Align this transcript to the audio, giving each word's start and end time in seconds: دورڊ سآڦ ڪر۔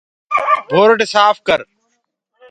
دورڊ 0.69 0.99
سآڦ 1.13 1.35
ڪر۔ 1.47 1.59